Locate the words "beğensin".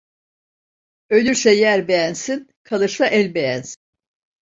1.87-2.49, 3.35-3.81